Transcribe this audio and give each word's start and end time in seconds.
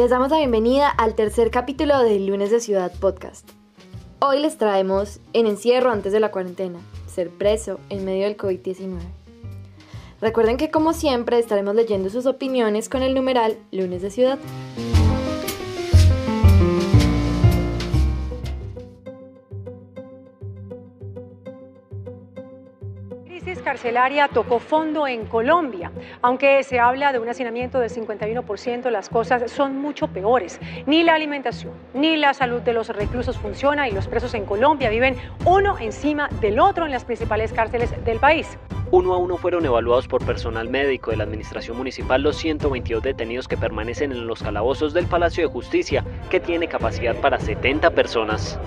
Les 0.00 0.08
damos 0.08 0.30
la 0.30 0.38
bienvenida 0.38 0.88
al 0.88 1.14
tercer 1.14 1.50
capítulo 1.50 1.98
del 1.98 2.24
Lunes 2.24 2.50
de 2.50 2.60
Ciudad 2.60 2.90
Podcast. 3.00 3.46
Hoy 4.18 4.40
les 4.40 4.56
traemos 4.56 5.20
En 5.34 5.46
encierro 5.46 5.90
antes 5.90 6.10
de 6.14 6.20
la 6.20 6.30
cuarentena, 6.30 6.78
ser 7.06 7.28
preso 7.28 7.78
en 7.90 8.06
medio 8.06 8.24
del 8.24 8.38
COVID-19. 8.38 8.98
Recuerden 10.22 10.56
que 10.56 10.70
como 10.70 10.94
siempre 10.94 11.38
estaremos 11.38 11.74
leyendo 11.74 12.08
sus 12.08 12.24
opiniones 12.24 12.88
con 12.88 13.02
el 13.02 13.14
numeral 13.14 13.58
Lunes 13.72 14.00
de 14.00 14.10
Ciudad. 14.10 14.38
Carcelaria 23.80 24.28
tocó 24.28 24.58
fondo 24.58 25.06
en 25.06 25.24
Colombia. 25.24 25.90
Aunque 26.20 26.62
se 26.64 26.78
habla 26.78 27.14
de 27.14 27.18
un 27.18 27.30
hacinamiento 27.30 27.80
del 27.80 27.88
51%, 27.88 28.90
las 28.90 29.08
cosas 29.08 29.50
son 29.50 29.78
mucho 29.78 30.08
peores. 30.08 30.60
Ni 30.84 31.02
la 31.02 31.14
alimentación 31.14 31.72
ni 31.94 32.18
la 32.18 32.34
salud 32.34 32.60
de 32.60 32.74
los 32.74 32.90
reclusos 32.90 33.38
funciona 33.38 33.88
y 33.88 33.92
los 33.92 34.06
presos 34.06 34.34
en 34.34 34.44
Colombia 34.44 34.90
viven 34.90 35.16
uno 35.46 35.78
encima 35.78 36.28
del 36.42 36.60
otro 36.60 36.84
en 36.84 36.92
las 36.92 37.06
principales 37.06 37.54
cárceles 37.54 37.90
del 38.04 38.18
país. 38.18 38.58
Uno 38.90 39.14
a 39.14 39.16
uno 39.16 39.38
fueron 39.38 39.64
evaluados 39.64 40.06
por 40.06 40.26
personal 40.26 40.68
médico 40.68 41.10
de 41.10 41.16
la 41.16 41.24
Administración 41.24 41.78
Municipal 41.78 42.22
los 42.22 42.36
122 42.36 43.02
detenidos 43.02 43.48
que 43.48 43.56
permanecen 43.56 44.12
en 44.12 44.26
los 44.26 44.42
calabozos 44.42 44.92
del 44.92 45.06
Palacio 45.06 45.46
de 45.46 45.50
Justicia, 45.50 46.04
que 46.28 46.38
tiene 46.38 46.68
capacidad 46.68 47.16
para 47.16 47.40
70 47.40 47.92
personas. 47.92 48.60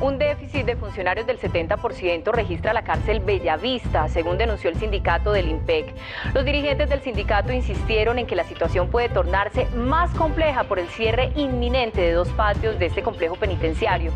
Un 0.00 0.18
déficit 0.18 0.66
de 0.66 0.74
funcionarios 0.74 1.26
del 1.26 1.38
70% 1.38 2.32
registra 2.32 2.72
la 2.72 2.82
cárcel 2.82 3.20
Bellavista, 3.20 4.08
según 4.08 4.38
denunció 4.38 4.68
el 4.68 4.76
sindicato 4.76 5.30
del 5.32 5.48
IMPEC. 5.48 5.94
Los 6.34 6.44
dirigentes 6.44 6.88
del 6.88 7.00
sindicato 7.00 7.52
insistieron 7.52 8.18
en 8.18 8.26
que 8.26 8.34
la 8.34 8.44
situación 8.44 8.88
puede 8.88 9.08
tornarse 9.08 9.66
más 9.76 10.10
compleja 10.14 10.64
por 10.64 10.80
el 10.80 10.88
cierre 10.88 11.30
inminente 11.36 12.00
de 12.00 12.12
dos 12.12 12.28
patios 12.30 12.78
de 12.78 12.86
este 12.86 13.02
complejo 13.02 13.36
penitenciario. 13.36 14.12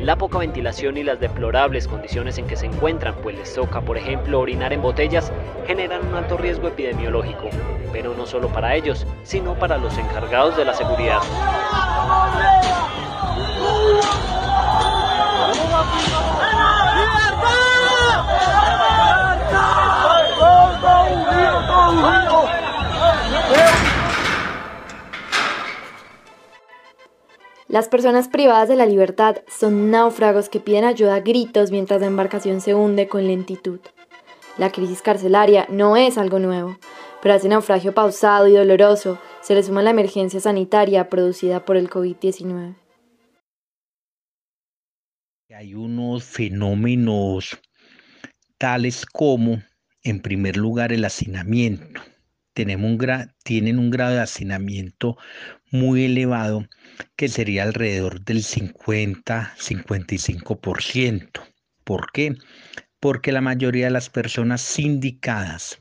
La 0.00 0.16
poca 0.16 0.38
ventilación 0.38 0.96
y 0.96 1.02
las 1.02 1.18
deplorables 1.18 1.88
condiciones 1.88 2.36
en 2.36 2.46
que 2.46 2.56
se 2.56 2.66
encuentran, 2.66 3.14
pues 3.22 3.38
les 3.38 3.54
toca, 3.54 3.80
por 3.80 3.96
ejemplo, 3.96 4.40
orinar 4.40 4.72
en 4.72 4.82
botellas, 4.82 5.32
generan 5.66 6.06
un 6.08 6.14
alto 6.14 6.36
riesgo 6.36 6.68
epidemiológico, 6.68 7.48
pero 7.92 8.12
no 8.14 8.26
solo 8.26 8.48
para 8.48 8.74
ellos, 8.74 9.06
sino 9.22 9.54
para 9.54 9.78
los 9.78 9.96
encargados 9.96 10.56
de 10.56 10.64
la 10.64 10.74
seguridad. 10.74 11.20
Las 27.72 27.88
personas 27.88 28.28
privadas 28.28 28.68
de 28.68 28.76
la 28.76 28.84
libertad 28.84 29.36
son 29.48 29.90
náufragos 29.90 30.50
que 30.50 30.60
piden 30.60 30.84
ayuda 30.84 31.14
a 31.14 31.20
gritos 31.20 31.70
mientras 31.70 32.02
la 32.02 32.06
embarcación 32.06 32.60
se 32.60 32.74
hunde 32.74 33.08
con 33.08 33.26
lentitud. 33.26 33.80
La 34.58 34.70
crisis 34.70 35.00
carcelaria 35.00 35.66
no 35.70 35.96
es 35.96 36.18
algo 36.18 36.38
nuevo, 36.38 36.76
pero 37.22 37.32
a 37.32 37.38
ese 37.38 37.48
naufragio 37.48 37.94
pausado 37.94 38.46
y 38.46 38.52
doloroso 38.52 39.16
se 39.40 39.54
le 39.54 39.62
suma 39.62 39.80
la 39.80 39.88
emergencia 39.88 40.38
sanitaria 40.38 41.08
producida 41.08 41.64
por 41.64 41.78
el 41.78 41.88
COVID-19. 41.88 42.81
Hay 45.62 45.74
unos 45.74 46.24
fenómenos 46.24 47.56
tales 48.58 49.06
como, 49.06 49.62
en 50.02 50.20
primer 50.20 50.56
lugar, 50.56 50.92
el 50.92 51.04
hacinamiento. 51.04 52.02
Tienen 52.52 52.84
un 52.84 52.98
grado 52.98 54.12
de 54.12 54.20
hacinamiento 54.20 55.16
muy 55.70 56.06
elevado 56.06 56.66
que 57.14 57.28
sería 57.28 57.62
alrededor 57.62 58.24
del 58.24 58.42
50-55%. 58.42 61.30
¿Por 61.84 62.10
qué? 62.10 62.34
Porque 62.98 63.30
la 63.30 63.40
mayoría 63.40 63.84
de 63.84 63.92
las 63.92 64.10
personas 64.10 64.62
sindicadas 64.62 65.80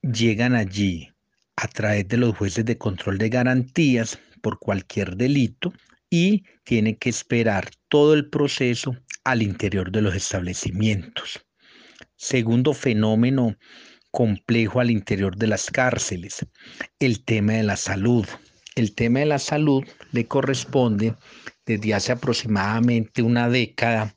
llegan 0.00 0.54
allí 0.54 1.10
a 1.56 1.68
través 1.68 2.08
de 2.08 2.16
los 2.16 2.34
jueces 2.34 2.64
de 2.64 2.78
control 2.78 3.18
de 3.18 3.28
garantías 3.28 4.18
por 4.40 4.58
cualquier 4.58 5.18
delito 5.18 5.74
y 6.12 6.44
tienen 6.64 6.96
que 6.96 7.08
esperar 7.08 7.70
todo 7.88 8.12
el 8.12 8.28
proceso 8.28 8.94
al 9.24 9.42
interior 9.42 9.90
de 9.90 10.02
los 10.02 10.14
establecimientos. 10.14 11.44
Segundo 12.16 12.72
fenómeno 12.72 13.56
complejo 14.10 14.80
al 14.80 14.90
interior 14.90 15.36
de 15.36 15.46
las 15.46 15.70
cárceles, 15.70 16.46
el 16.98 17.24
tema 17.24 17.54
de 17.54 17.62
la 17.62 17.76
salud. 17.76 18.26
El 18.74 18.94
tema 18.94 19.20
de 19.20 19.26
la 19.26 19.38
salud 19.38 19.84
le 20.12 20.26
corresponde 20.26 21.14
desde 21.66 21.94
hace 21.94 22.12
aproximadamente 22.12 23.22
una 23.22 23.48
década 23.48 24.16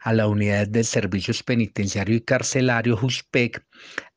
a 0.00 0.12
la 0.12 0.28
Unidad 0.28 0.68
de 0.68 0.84
Servicios 0.84 1.42
Penitenciario 1.42 2.16
y 2.16 2.20
Carcelario, 2.20 2.96
JUSPEC, 2.96 3.64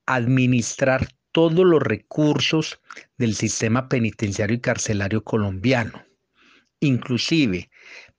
administrar 0.05 1.07
todos 1.31 1.65
los 1.65 1.81
recursos 1.81 2.79
del 3.17 3.35
sistema 3.35 3.89
penitenciario 3.89 4.57
y 4.57 4.59
carcelario 4.59 5.23
colombiano, 5.23 6.03
inclusive 6.79 7.69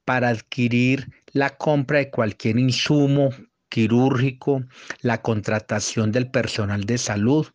para 0.04 0.28
adquirir 0.28 1.08
la 1.32 1.56
compra 1.56 1.98
de 1.98 2.10
cualquier 2.10 2.58
insumo 2.58 3.30
quirúrgico, 3.68 4.64
la 5.00 5.22
contratación 5.22 6.12
del 6.12 6.30
personal 6.30 6.84
de 6.84 6.98
salud, 6.98 7.46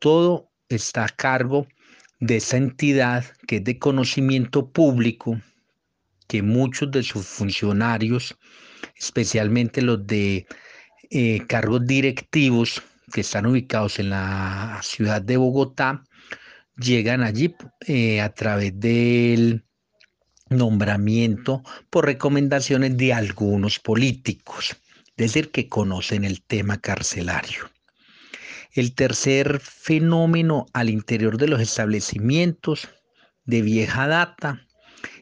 todo 0.00 0.50
está 0.68 1.04
a 1.04 1.08
cargo 1.08 1.66
de 2.20 2.36
esa 2.36 2.56
entidad 2.56 3.24
que 3.46 3.56
es 3.56 3.64
de 3.64 3.78
conocimiento 3.78 4.70
público, 4.70 5.40
que 6.28 6.42
muchos 6.42 6.90
de 6.90 7.02
sus 7.02 7.26
funcionarios, 7.26 8.36
especialmente 8.96 9.82
los 9.82 10.06
de 10.06 10.46
eh, 11.10 11.44
cargos 11.46 11.86
directivos 11.86 12.82
que 13.12 13.20
están 13.20 13.46
ubicados 13.46 13.98
en 13.98 14.10
la 14.10 14.80
ciudad 14.82 15.22
de 15.22 15.36
Bogotá, 15.36 16.02
llegan 16.76 17.22
allí 17.22 17.54
eh, 17.86 18.20
a 18.20 18.32
través 18.32 18.78
del 18.78 19.64
nombramiento 20.56 21.62
por 21.90 22.06
recomendaciones 22.06 22.96
de 22.96 23.12
algunos 23.12 23.78
políticos, 23.78 24.76
es 25.16 25.16
decir, 25.16 25.50
que 25.50 25.68
conocen 25.68 26.24
el 26.24 26.42
tema 26.42 26.80
carcelario. 26.80 27.70
El 28.72 28.94
tercer 28.94 29.60
fenómeno 29.60 30.66
al 30.72 30.88
interior 30.88 31.36
de 31.36 31.48
los 31.48 31.60
establecimientos 31.60 32.88
de 33.44 33.60
vieja 33.62 34.06
data 34.06 34.66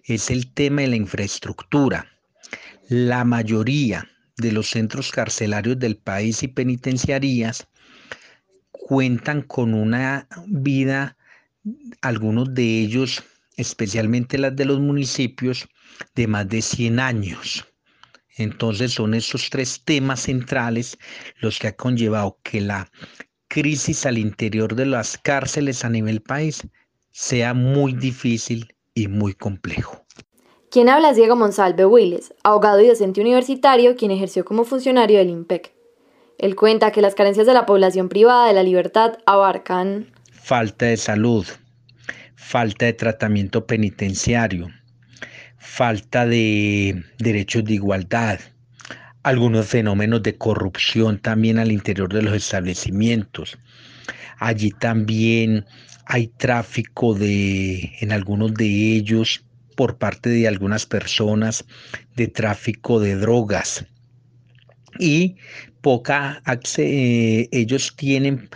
es 0.04 0.30
el 0.30 0.52
tema 0.52 0.82
de 0.82 0.88
la 0.88 0.96
infraestructura. 0.96 2.06
La 2.88 3.24
mayoría 3.24 4.08
de 4.36 4.52
los 4.52 4.70
centros 4.70 5.10
carcelarios 5.10 5.78
del 5.78 5.96
país 5.96 6.42
y 6.42 6.48
penitenciarías 6.48 7.66
cuentan 8.70 9.42
con 9.42 9.74
una 9.74 10.28
vida, 10.46 11.16
algunos 12.00 12.54
de 12.54 12.80
ellos 12.80 13.22
especialmente 13.60 14.38
las 14.38 14.56
de 14.56 14.64
los 14.64 14.80
municipios, 14.80 15.68
de 16.14 16.26
más 16.26 16.48
de 16.48 16.62
100 16.62 16.98
años. 16.98 17.66
Entonces 18.36 18.92
son 18.92 19.14
esos 19.14 19.50
tres 19.50 19.82
temas 19.84 20.20
centrales 20.20 20.98
los 21.40 21.58
que 21.58 21.68
ha 21.68 21.76
conllevado 21.76 22.38
que 22.42 22.60
la 22.60 22.90
crisis 23.48 24.06
al 24.06 24.18
interior 24.18 24.74
de 24.74 24.86
las 24.86 25.18
cárceles 25.18 25.84
a 25.84 25.90
nivel 25.90 26.22
país 26.22 26.62
sea 27.12 27.52
muy 27.52 27.92
difícil 27.92 28.74
y 28.94 29.08
muy 29.08 29.34
complejo. 29.34 30.04
Quien 30.70 30.88
habla 30.88 31.10
es 31.10 31.16
Diego 31.16 31.34
Monsalve 31.34 31.84
Willes, 31.84 32.32
abogado 32.44 32.80
y 32.80 32.86
docente 32.86 33.20
universitario 33.20 33.96
quien 33.96 34.12
ejerció 34.12 34.44
como 34.44 34.64
funcionario 34.64 35.18
del 35.18 35.30
IMPEC. 35.30 35.74
Él 36.38 36.56
cuenta 36.56 36.92
que 36.92 37.02
las 37.02 37.16
carencias 37.16 37.46
de 37.46 37.54
la 37.54 37.66
población 37.66 38.08
privada 38.08 38.46
de 38.46 38.54
la 38.54 38.62
libertad 38.62 39.18
abarcan 39.26 40.06
falta 40.50 40.86
de 40.86 40.96
salud, 40.96 41.46
falta 42.40 42.86
de 42.86 42.94
tratamiento 42.94 43.66
penitenciario, 43.66 44.70
falta 45.58 46.26
de 46.26 47.04
derechos 47.18 47.64
de 47.64 47.74
igualdad, 47.74 48.40
algunos 49.22 49.66
fenómenos 49.66 50.22
de 50.22 50.36
corrupción 50.36 51.18
también 51.20 51.58
al 51.58 51.70
interior 51.70 52.12
de 52.12 52.22
los 52.22 52.34
establecimientos. 52.34 53.58
Allí 54.38 54.70
también 54.70 55.66
hay 56.06 56.28
tráfico 56.28 57.14
de, 57.14 57.92
en 58.00 58.10
algunos 58.10 58.54
de 58.54 58.96
ellos, 58.96 59.44
por 59.76 59.98
parte 59.98 60.30
de 60.30 60.48
algunas 60.48 60.86
personas, 60.86 61.64
de 62.16 62.26
tráfico 62.26 62.98
de 62.98 63.16
drogas. 63.16 63.86
Y 64.98 65.36
poca, 65.82 66.42
eh, 66.78 67.48
ellos 67.52 67.94
tienen 67.96 68.48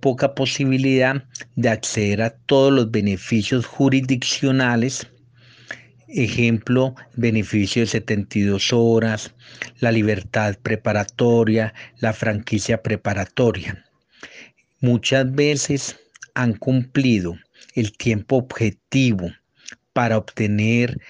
poca 0.00 0.34
posibilidad 0.34 1.24
de 1.56 1.68
acceder 1.68 2.22
a 2.22 2.30
todos 2.30 2.72
los 2.72 2.90
beneficios 2.90 3.66
jurisdiccionales, 3.66 5.06
ejemplo, 6.08 6.94
beneficio 7.14 7.82
de 7.82 7.86
72 7.86 8.72
horas, 8.72 9.34
la 9.78 9.92
libertad 9.92 10.56
preparatoria, 10.62 11.72
la 11.98 12.12
franquicia 12.12 12.82
preparatoria. 12.82 13.84
Muchas 14.80 15.32
veces 15.32 15.98
han 16.34 16.54
cumplido 16.54 17.36
el 17.74 17.92
tiempo 17.96 18.36
objetivo 18.36 19.30
para 19.92 20.16
obtener, 20.16 21.00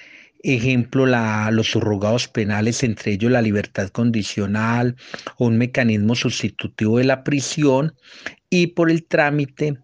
ejemplo, 0.42 1.06
los 1.06 1.70
subrogados 1.70 2.28
penales, 2.28 2.82
entre 2.82 3.12
ellos 3.12 3.30
la 3.30 3.42
libertad 3.42 3.88
condicional 3.90 4.96
o 5.36 5.46
un 5.46 5.58
mecanismo 5.58 6.14
sustitutivo 6.14 6.98
de 6.98 7.04
la 7.04 7.24
prisión, 7.24 7.94
y 8.50 8.68
por 8.68 8.90
el 8.90 9.06
trámite 9.06 9.78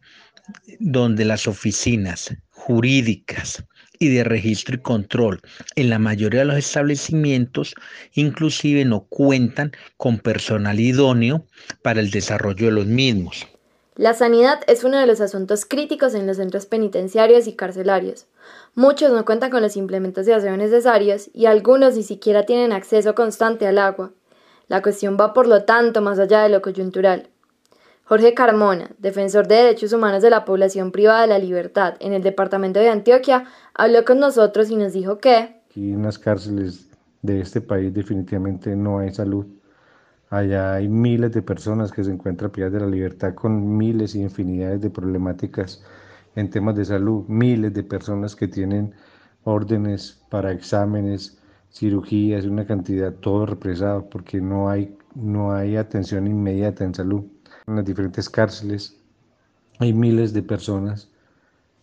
donde 0.79 1.25
las 1.25 1.47
oficinas 1.47 2.37
jurídicas 2.51 3.65
y 3.99 4.15
de 4.15 4.25
registro 4.25 4.75
y 4.75 4.83
control 4.83 5.41
en 5.77 5.91
la 5.91 5.99
mayoría 5.99 6.41
de 6.41 6.47
los 6.47 6.59
establecimientos 6.59 7.75
inclusive 8.13 8.85
no 8.85 9.07
cuentan 9.09 9.73
con 9.97 10.19
personal 10.19 10.79
idóneo 10.79 11.47
para 11.83 12.01
el 12.01 12.11
desarrollo 12.11 12.67
de 12.67 12.73
los 12.73 12.87
mismos. 12.87 13.47
La 13.95 14.13
sanidad 14.13 14.61
es 14.67 14.85
uno 14.85 14.99
de 14.99 15.07
los 15.07 15.23
asuntos 15.23 15.65
críticos 15.65 16.15
en 16.15 16.27
los 16.27 16.37
centros 16.37 16.67
penitenciarios 16.67 17.47
y 17.47 17.55
carcelarios. 17.55 18.27
Muchos 18.75 19.11
no 19.11 19.25
cuentan 19.25 19.51
con 19.51 19.63
los 19.63 19.75
implementos 19.75 20.27
de 20.27 20.35
aseo 20.35 20.55
necesarios 20.59 21.31
y 21.33 21.47
algunos 21.47 21.97
ni 21.97 22.03
siquiera 22.03 22.45
tienen 22.45 22.73
acceso 22.73 23.15
constante 23.15 23.67
al 23.67 23.79
agua. 23.79 24.13
La 24.69 24.83
cuestión 24.83 25.17
va 25.19 25.33
por 25.33 25.47
lo 25.47 25.65
tanto 25.65 26.03
más 26.03 26.19
allá 26.19 26.43
de 26.43 26.51
lo 26.51 26.61
coyuntural. 26.61 27.31
Jorge 28.07 28.35
Carmona, 28.35 28.91
defensor 28.99 29.47
de 29.47 29.57
derechos 29.57 29.93
humanos 29.93 30.23
de 30.23 30.31
la 30.31 30.45
población 30.45 30.93
privada 30.93 31.23
de 31.23 31.27
la 31.27 31.39
libertad 31.39 31.95
en 32.01 32.13
el 32.13 32.23
departamento 32.23 32.81
de 32.81 32.89
Antioquia, 32.89 33.45
habló 33.75 34.05
con 34.05 34.21
nosotros 34.21 34.71
y 34.71 34.77
nos 34.77 34.93
dijo 34.93 35.19
que 35.19 35.61
aquí 35.69 35.93
en 35.93 36.03
las 36.03 36.19
cárceles 36.19 36.89
de 37.23 37.41
este 37.41 37.61
país 37.61 37.93
definitivamente 37.93 38.75
no 38.77 39.01
hay 39.01 39.13
salud 39.13 39.47
Allá 40.31 40.75
hay 40.75 40.89
miles 40.89 41.31
de 41.33 41.43
personas 41.43 41.93
que 41.93 42.03
se 42.03 42.11
encuentran 42.11 42.51
privadas 42.51 42.75
de 42.75 42.81
la 42.81 42.91
libertad 42.91 43.35
con 43.35 43.77
miles 43.77 44.17
y 44.17 44.23
infinidades 44.23 44.81
de 44.81 44.91
problemáticas 44.91 45.85
en 46.35 46.51
temas 46.51 46.75
de 46.75 46.85
salud, 46.85 47.25
miles 47.29 47.73
de 47.73 47.85
personas 47.85 48.35
que 48.35 48.49
tienen 48.49 48.93
órdenes 49.45 50.21
para 50.29 50.51
exámenes, 50.51 51.39
cirugías, 51.71 52.45
una 52.45 52.67
cantidad, 52.67 53.13
todo 53.15 53.47
represado 53.47 54.11
porque 54.11 54.41
no 54.41 54.69
hay, 54.69 54.97
no 55.15 55.53
hay 55.53 55.77
atención 55.77 56.27
inmediata 56.27 56.83
en 56.85 56.95
salud. 56.95 57.25
En 57.67 57.77
las 57.77 57.85
diferentes 57.85 58.29
cárceles 58.29 58.97
hay 59.79 59.93
miles 59.93 60.33
de 60.33 60.43
personas 60.43 61.09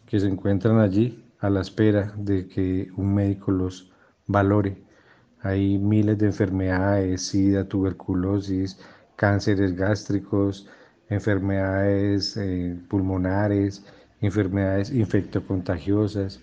que 0.06 0.20
se 0.20 0.28
encuentran 0.28 0.80
allí 0.80 1.24
a 1.40 1.50
la 1.50 1.62
espera 1.62 2.14
de 2.18 2.48
que 2.48 2.90
un 2.96 3.14
médico 3.14 3.52
los 3.52 3.92
valore 4.28 4.84
hay 5.44 5.78
miles 5.78 6.18
de 6.20 6.28
enfermedades, 6.28 7.22
sida, 7.24 7.68
tuberculosis, 7.68 8.80
cánceres 9.18 9.76
gástricos, 9.76 10.68
enfermedades 11.10 12.38
eh, 12.38 12.80
pulmonares, 12.88 13.84
enfermedades 14.22 14.90
infectocontagiosas. 14.90 16.40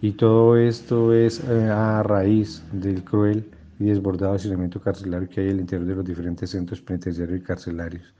Y 0.00 0.12
todo 0.12 0.56
esto 0.56 1.12
es 1.12 1.44
eh, 1.44 1.68
a 1.68 2.02
raíz 2.02 2.62
del 2.72 3.04
cruel 3.04 3.44
y 3.78 3.84
desbordado 3.84 4.34
hacinamiento 4.34 4.80
carcelario 4.80 5.28
que 5.28 5.42
hay 5.42 5.48
en 5.48 5.52
el 5.52 5.60
interior 5.60 5.86
de 5.86 5.94
los 5.96 6.04
diferentes 6.06 6.48
centros 6.48 6.80
penitenciarios 6.80 7.40
y 7.40 7.42
carcelarios. 7.42 8.19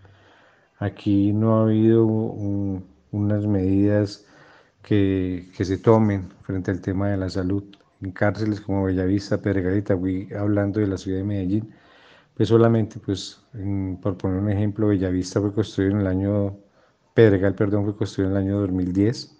Aquí 0.80 1.32
no 1.32 1.58
ha 1.58 1.62
habido 1.64 2.04
unas 2.06 3.46
medidas 3.46 4.26
que, 4.82 5.48
que 5.56 5.64
se 5.64 5.78
tomen 5.78 6.28
frente 6.42 6.70
al 6.70 6.80
tema 6.80 7.08
de 7.10 7.16
la 7.18 7.28
salud 7.28 7.64
en 8.02 8.12
cárceles 8.12 8.60
como 8.60 8.84
Bellavista, 8.84 9.38
Pedregal 9.38 9.84
y 10.08 10.34
hablando 10.34 10.80
de 10.80 10.86
la 10.86 10.96
ciudad 10.96 11.18
de 11.18 11.24
Medellín, 11.24 11.70
pues 12.34 12.48
solamente, 12.48 12.98
pues, 12.98 13.42
por 14.00 14.16
poner 14.16 14.38
un 14.40 14.50
ejemplo, 14.50 14.88
Bellavista 14.88 15.40
fue 15.40 15.52
construido 15.52 15.92
en 15.92 16.00
el 16.00 16.06
año, 16.06 16.56
Pedregal, 17.14 17.54
perdón, 17.54 17.84
fue 17.84 17.96
construido 17.96 18.30
en 18.30 18.36
el 18.38 18.42
año 18.44 18.60
2010, 18.60 19.36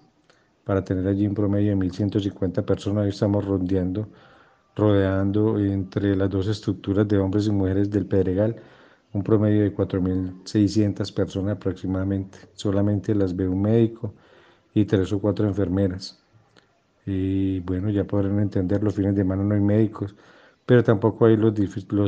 para 0.64 0.84
tener 0.84 1.06
allí 1.06 1.26
un 1.26 1.34
promedio 1.34 1.70
de 1.70 1.76
1.150 1.76 2.64
personas, 2.64 3.04
hoy 3.04 3.10
estamos 3.10 3.44
rodeando, 3.44 4.08
rodeando 4.76 5.58
entre 5.58 6.14
las 6.16 6.30
dos 6.30 6.46
estructuras 6.48 7.08
de 7.08 7.18
hombres 7.18 7.46
y 7.46 7.50
mujeres 7.50 7.90
del 7.90 8.06
Pedregal, 8.06 8.56
un 9.12 9.22
promedio 9.22 9.62
de 9.62 9.74
4.600 9.74 11.12
personas 11.14 11.56
aproximadamente, 11.56 12.38
solamente 12.54 13.14
las 13.14 13.34
ve 13.34 13.48
un 13.48 13.62
médico 13.62 14.14
y 14.74 14.84
tres 14.84 15.12
o 15.12 15.18
cuatro 15.20 15.46
enfermeras. 15.46 16.18
Y 17.06 17.60
bueno, 17.60 17.90
ya 17.90 18.04
podrán 18.04 18.38
entender, 18.40 18.82
los 18.82 18.94
fines 18.94 19.14
de 19.14 19.22
semana 19.22 19.42
no 19.42 19.54
hay 19.54 19.60
médicos, 19.60 20.14
pero 20.66 20.84
tampoco 20.84 21.26
hay 21.26 21.36
los, 21.36 21.54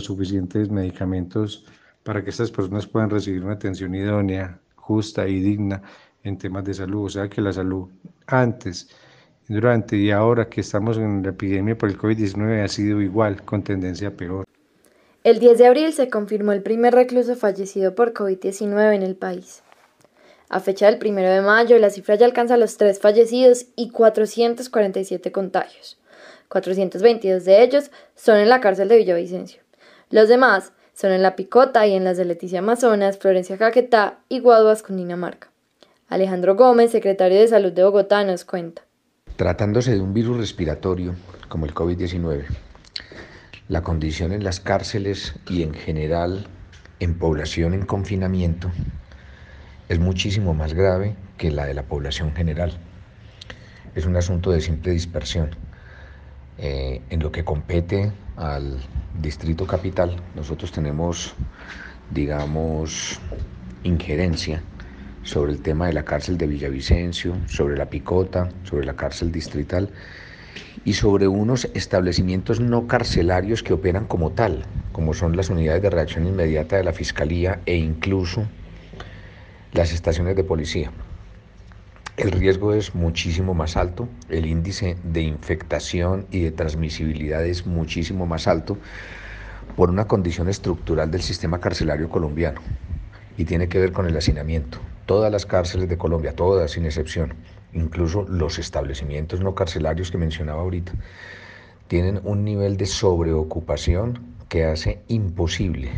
suficientes 0.04 0.70
medicamentos 0.70 1.66
para 2.04 2.22
que 2.22 2.30
estas 2.30 2.50
personas 2.50 2.86
puedan 2.86 3.10
recibir 3.10 3.44
una 3.44 3.54
atención 3.54 3.94
idónea, 3.94 4.60
justa 4.76 5.26
y 5.26 5.40
digna 5.40 5.82
en 6.22 6.38
temas 6.38 6.64
de 6.64 6.74
salud. 6.74 7.06
O 7.06 7.08
sea 7.08 7.28
que 7.28 7.40
la 7.40 7.52
salud 7.52 7.88
antes, 8.26 8.90
durante 9.48 9.96
y 9.96 10.10
ahora 10.12 10.48
que 10.48 10.60
estamos 10.60 10.96
en 10.98 11.22
la 11.22 11.30
epidemia 11.30 11.76
por 11.76 11.88
el 11.90 11.98
COVID-19 11.98 12.64
ha 12.64 12.68
sido 12.68 13.00
igual, 13.00 13.42
con 13.42 13.62
tendencia 13.64 14.16
peor. 14.16 14.46
El 15.24 15.38
10 15.38 15.56
de 15.58 15.66
abril 15.66 15.92
se 15.92 16.10
confirmó 16.10 16.50
el 16.50 16.62
primer 16.62 16.94
recluso 16.94 17.36
fallecido 17.36 17.94
por 17.94 18.12
COVID-19 18.12 18.96
en 18.96 19.02
el 19.04 19.14
país. 19.14 19.62
A 20.48 20.58
fecha 20.58 20.90
del 20.90 20.98
1 21.00 21.20
de 21.20 21.40
mayo, 21.42 21.78
la 21.78 21.90
cifra 21.90 22.16
ya 22.16 22.26
alcanza 22.26 22.56
los 22.56 22.76
tres 22.76 22.98
fallecidos 22.98 23.66
y 23.76 23.90
447 23.90 25.30
contagios. 25.30 25.96
422 26.48 27.44
de 27.44 27.62
ellos 27.62 27.92
son 28.16 28.38
en 28.38 28.48
la 28.48 28.60
cárcel 28.60 28.88
de 28.88 28.96
Villavicencio. 28.96 29.62
Los 30.10 30.28
demás 30.28 30.72
son 30.92 31.12
en 31.12 31.22
La 31.22 31.36
Picota 31.36 31.86
y 31.86 31.94
en 31.94 32.02
las 32.02 32.16
de 32.16 32.24
Leticia 32.24 32.58
Amazonas, 32.58 33.16
Florencia 33.16 33.56
Caquetá 33.56 34.18
y 34.28 34.40
Guaduas, 34.40 34.82
Cundinamarca. 34.82 35.52
Alejandro 36.08 36.56
Gómez, 36.56 36.90
secretario 36.90 37.38
de 37.38 37.46
Salud 37.46 37.72
de 37.72 37.84
Bogotá, 37.84 38.24
nos 38.24 38.44
cuenta. 38.44 38.82
Tratándose 39.36 39.92
de 39.92 40.00
un 40.00 40.12
virus 40.12 40.36
respiratorio 40.36 41.14
como 41.48 41.64
el 41.64 41.74
COVID-19, 41.74 42.44
la 43.68 43.82
condición 43.82 44.32
en 44.32 44.44
las 44.44 44.60
cárceles 44.60 45.34
y 45.48 45.62
en 45.62 45.74
general 45.74 46.46
en 47.00 47.14
población 47.14 47.74
en 47.74 47.86
confinamiento 47.86 48.70
es 49.88 49.98
muchísimo 49.98 50.54
más 50.54 50.74
grave 50.74 51.16
que 51.36 51.50
la 51.50 51.66
de 51.66 51.74
la 51.74 51.82
población 51.82 52.32
general. 52.34 52.72
Es 53.94 54.06
un 54.06 54.16
asunto 54.16 54.50
de 54.50 54.60
simple 54.60 54.92
dispersión. 54.92 55.50
Eh, 56.58 57.02
en 57.10 57.20
lo 57.20 57.32
que 57.32 57.44
compete 57.44 58.12
al 58.36 58.78
distrito 59.20 59.66
capital, 59.66 60.16
nosotros 60.34 60.72
tenemos, 60.72 61.34
digamos, 62.10 63.20
injerencia 63.82 64.62
sobre 65.22 65.52
el 65.52 65.60
tema 65.60 65.86
de 65.86 65.92
la 65.92 66.04
cárcel 66.04 66.38
de 66.38 66.46
Villavicencio, 66.46 67.36
sobre 67.46 67.76
la 67.76 67.86
Picota, 67.86 68.48
sobre 68.64 68.86
la 68.86 68.94
cárcel 68.94 69.30
distrital 69.30 69.90
y 70.84 70.94
sobre 70.94 71.28
unos 71.28 71.68
establecimientos 71.74 72.60
no 72.60 72.86
carcelarios 72.86 73.62
que 73.62 73.72
operan 73.72 74.06
como 74.06 74.32
tal, 74.32 74.64
como 74.92 75.14
son 75.14 75.36
las 75.36 75.50
unidades 75.50 75.82
de 75.82 75.90
reacción 75.90 76.26
inmediata 76.26 76.76
de 76.76 76.84
la 76.84 76.92
Fiscalía 76.92 77.60
e 77.66 77.76
incluso 77.76 78.46
las 79.72 79.92
estaciones 79.92 80.36
de 80.36 80.44
policía. 80.44 80.92
El 82.16 82.30
riesgo 82.30 82.74
es 82.74 82.94
muchísimo 82.94 83.54
más 83.54 83.76
alto, 83.76 84.06
el 84.28 84.44
índice 84.44 84.96
de 85.02 85.22
infectación 85.22 86.26
y 86.30 86.40
de 86.40 86.50
transmisibilidad 86.50 87.44
es 87.44 87.66
muchísimo 87.66 88.26
más 88.26 88.46
alto 88.46 88.76
por 89.76 89.88
una 89.88 90.06
condición 90.06 90.48
estructural 90.48 91.10
del 91.10 91.22
sistema 91.22 91.58
carcelario 91.58 92.10
colombiano 92.10 92.60
y 93.38 93.44
tiene 93.44 93.68
que 93.68 93.78
ver 93.78 93.92
con 93.92 94.06
el 94.06 94.16
hacinamiento. 94.16 94.78
Todas 95.06 95.32
las 95.32 95.46
cárceles 95.46 95.88
de 95.88 95.96
Colombia, 95.96 96.36
todas 96.36 96.72
sin 96.72 96.84
excepción, 96.84 97.34
incluso 97.72 98.24
los 98.28 98.58
establecimientos 98.58 99.40
no 99.40 99.54
carcelarios 99.54 100.10
que 100.10 100.18
mencionaba 100.18 100.62
ahorita, 100.62 100.92
tienen 101.88 102.20
un 102.24 102.44
nivel 102.44 102.76
de 102.76 102.86
sobreocupación 102.86 104.20
que 104.48 104.64
hace 104.64 105.00
imposible 105.08 105.90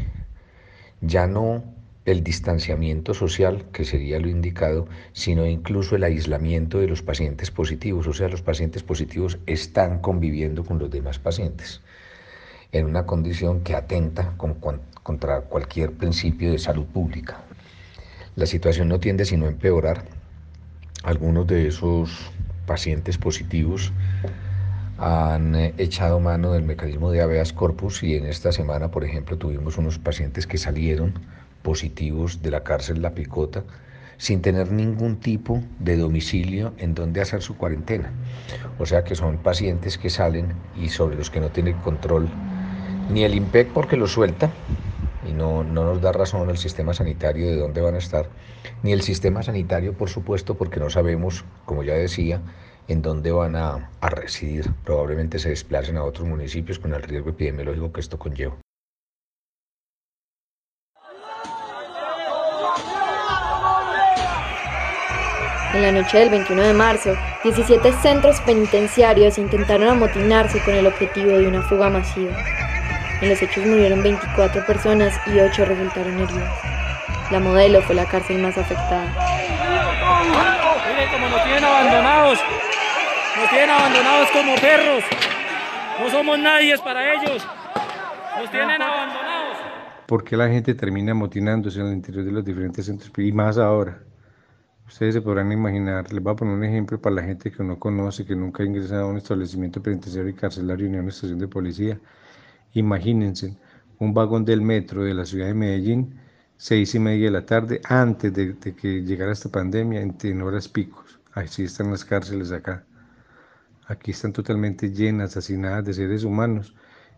ya 1.06 1.26
no 1.26 1.62
el 2.04 2.22
distanciamiento 2.22 3.14
social, 3.14 3.64
que 3.72 3.84
sería 3.84 4.18
lo 4.18 4.28
indicado, 4.28 4.86
sino 5.12 5.46
incluso 5.46 5.96
el 5.96 6.04
aislamiento 6.04 6.78
de 6.78 6.86
los 6.86 7.02
pacientes 7.02 7.50
positivos. 7.50 8.06
O 8.06 8.12
sea, 8.12 8.28
los 8.28 8.42
pacientes 8.42 8.82
positivos 8.82 9.38
están 9.46 10.00
conviviendo 10.00 10.64
con 10.64 10.78
los 10.78 10.90
demás 10.90 11.18
pacientes 11.18 11.80
en 12.72 12.86
una 12.86 13.06
condición 13.06 13.60
que 13.62 13.74
atenta 13.74 14.34
contra 15.02 15.42
cualquier 15.42 15.92
principio 15.92 16.50
de 16.50 16.58
salud 16.58 16.84
pública. 16.86 17.40
La 18.36 18.46
situación 18.46 18.88
no 18.88 18.98
tiende 18.98 19.24
sino 19.24 19.46
a 19.46 19.48
empeorar. 19.48 20.04
Algunos 21.04 21.46
de 21.46 21.68
esos 21.68 22.32
pacientes 22.66 23.18
positivos 23.18 23.92
han 24.96 25.54
eh, 25.54 25.74
echado 25.76 26.18
mano 26.18 26.52
del 26.52 26.62
mecanismo 26.62 27.10
de 27.10 27.20
habeas 27.20 27.52
corpus 27.52 28.02
y 28.02 28.14
en 28.16 28.24
esta 28.26 28.52
semana, 28.52 28.90
por 28.90 29.04
ejemplo, 29.04 29.36
tuvimos 29.36 29.76
unos 29.76 29.98
pacientes 29.98 30.46
que 30.46 30.56
salieron 30.56 31.12
positivos 31.62 32.40
de 32.42 32.50
la 32.50 32.62
cárcel 32.62 33.02
La 33.02 33.10
Picota 33.10 33.64
sin 34.16 34.40
tener 34.40 34.72
ningún 34.72 35.16
tipo 35.16 35.60
de 35.78 35.98
domicilio 35.98 36.72
en 36.78 36.94
donde 36.94 37.20
hacer 37.20 37.42
su 37.42 37.56
cuarentena. 37.56 38.10
O 38.78 38.86
sea 38.86 39.04
que 39.04 39.14
son 39.14 39.36
pacientes 39.38 39.98
que 39.98 40.08
salen 40.08 40.54
y 40.80 40.88
sobre 40.88 41.16
los 41.16 41.30
que 41.30 41.40
no 41.40 41.50
tiene 41.50 41.74
control 41.82 42.30
ni 43.10 43.24
el 43.24 43.34
IMPEC 43.34 43.72
porque 43.72 43.96
los 43.96 44.12
suelta 44.12 44.50
no, 45.36 45.64
no 45.64 45.84
nos 45.84 46.00
da 46.00 46.12
razón 46.12 46.48
el 46.50 46.58
sistema 46.58 46.94
sanitario 46.94 47.46
de 47.46 47.56
dónde 47.56 47.80
van 47.80 47.94
a 47.94 47.98
estar, 47.98 48.28
ni 48.82 48.92
el 48.92 49.02
sistema 49.02 49.42
sanitario 49.42 49.92
por 49.94 50.08
supuesto 50.08 50.54
porque 50.54 50.80
no 50.80 50.90
sabemos, 50.90 51.44
como 51.64 51.82
ya 51.82 51.94
decía, 51.94 52.40
en 52.88 53.02
dónde 53.02 53.32
van 53.32 53.56
a, 53.56 53.90
a 54.00 54.08
residir. 54.08 54.70
Probablemente 54.84 55.38
se 55.38 55.50
desplacen 55.50 55.96
a 55.96 56.04
otros 56.04 56.26
municipios 56.26 56.78
con 56.78 56.94
el 56.94 57.02
riesgo 57.02 57.30
epidemiológico 57.30 57.92
que 57.92 58.00
esto 58.00 58.18
conlleva. 58.18 58.56
En 65.74 65.82
la 65.82 65.90
noche 65.90 66.18
del 66.18 66.30
21 66.30 66.62
de 66.62 66.72
marzo, 66.72 67.16
17 67.42 67.92
centros 67.94 68.40
penitenciarios 68.42 69.38
intentaron 69.38 69.88
amotinarse 69.88 70.60
con 70.60 70.74
el 70.74 70.86
objetivo 70.86 71.30
de 71.30 71.48
una 71.48 71.62
fuga 71.62 71.90
masiva. 71.90 72.63
En 73.24 73.30
los 73.30 73.40
hechos 73.40 73.64
murieron 73.64 74.02
24 74.02 74.66
personas 74.66 75.18
y 75.28 75.40
8 75.40 75.64
resultaron 75.64 76.18
heridas. 76.18 76.60
La 77.30 77.40
modelo 77.40 77.80
fue 77.80 77.94
la 77.94 78.04
cárcel 78.04 78.38
más 78.42 78.58
afectada. 78.58 79.06
Miren 80.86 81.08
cómo 81.10 81.30
nos 81.30 81.42
tienen 81.42 81.64
abandonados. 81.64 82.38
Nos 83.40 83.48
tienen 83.48 83.70
abandonados 83.70 84.28
como 84.30 84.54
perros. 84.56 85.04
No 85.98 86.10
somos 86.10 86.38
nadie 86.38 86.76
para 86.84 87.14
ellos. 87.14 87.48
Nos 88.38 88.50
tienen 88.50 88.82
abandonados. 88.82 89.56
¿Por 90.06 90.22
qué 90.22 90.36
la 90.36 90.48
gente 90.48 90.74
termina 90.74 91.12
amotinándose 91.12 91.80
en 91.80 91.86
el 91.86 91.92
interior 91.94 92.26
de 92.26 92.30
los 92.30 92.44
diferentes 92.44 92.84
centros? 92.84 93.10
Y 93.16 93.32
más 93.32 93.56
ahora. 93.56 94.00
Ustedes 94.86 95.14
se 95.14 95.22
podrán 95.22 95.50
imaginar, 95.50 96.12
les 96.12 96.22
voy 96.22 96.34
a 96.34 96.36
poner 96.36 96.52
un 96.52 96.64
ejemplo 96.64 97.00
para 97.00 97.16
la 97.16 97.22
gente 97.22 97.50
que 97.50 97.64
no 97.64 97.78
conoce, 97.78 98.26
que 98.26 98.36
nunca 98.36 98.62
ha 98.62 98.66
ingresado 98.66 99.04
a 99.04 99.06
un 99.06 99.16
establecimiento 99.16 99.82
penitenciario 99.82 100.28
y 100.28 100.34
carcelario 100.34 100.90
ni 100.90 100.98
a 100.98 101.00
una 101.00 101.08
estación 101.08 101.38
de 101.38 101.48
policía. 101.48 101.98
Imagínense 102.74 103.56
un 103.98 104.14
vagón 104.14 104.44
del 104.44 104.60
metro 104.60 105.04
de 105.04 105.14
la 105.14 105.24
ciudad 105.24 105.46
de 105.46 105.54
Medellín, 105.54 106.20
seis 106.56 106.94
y 106.94 106.98
media 106.98 107.26
de 107.26 107.30
la 107.30 107.46
tarde, 107.46 107.80
antes 107.84 108.32
de, 108.34 108.56
que 108.56 109.02
llegara 109.02 109.32
esta 109.32 109.48
pandemia, 109.48 110.02
en, 110.02 110.42
horas 110.42 110.68
picos. 110.68 111.18
Así 111.32 111.64
están 111.64 111.90
las 111.90 112.04
cárceles 112.04 112.52
acá. 112.52 112.84
Aquí 113.86 114.10
están 114.10 114.32
totalmente 114.32 114.90
llenas, 114.90 115.36
hacinadas 115.36 115.84
de 115.84 115.94
seres 115.94 116.24
humanos. 116.24 116.74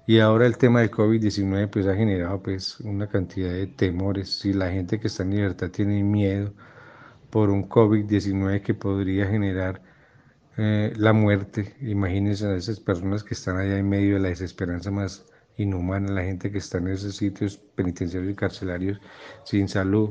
Y 0.06 0.20
ahora 0.20 0.46
el 0.46 0.56
tema 0.56 0.80
del 0.80 0.90
COVID-19 0.90 1.68
pues 1.70 1.86
ha 1.86 1.96
generado 1.96 2.42
pues 2.42 2.78
una 2.80 3.08
cantidad 3.08 3.50
de 3.50 3.66
temores. 3.66 4.38
Si 4.38 4.52
la 4.52 4.70
gente 4.70 5.00
que 5.00 5.08
está 5.08 5.22
en 5.25 5.30
libertad 5.30 5.70
tiene 5.70 6.02
miedo, 6.04 6.52
por 7.30 7.50
un 7.50 7.68
COVID-19 7.68 8.62
que 8.62 8.75
podría 8.75 9.26
generar 9.26 9.82
eh, 10.56 10.92
la 10.96 11.12
muerte. 11.12 11.75
Imagínense 11.80 12.46
a 12.46 12.56
esas 12.56 12.80
personas 12.80 13.25
que 13.25 13.34
están 13.34 13.58
allá 13.58 13.78
en 13.78 13.88
medio 13.88 14.14
de 14.14 14.20
la 14.20 14.28
desesperanza 14.28 14.90
más 14.90 15.26
inhumana, 15.56 16.12
la 16.12 16.25
gente 16.25 16.50
que 16.50 16.58
está 16.58 16.78
en 16.78 16.88
esos 16.88 17.16
sitios 17.16 17.56
penitenciarios 17.75 18.32
y 18.32 18.36
carcelarios 18.36 19.00
sin 19.44 19.68
salud, 19.68 20.10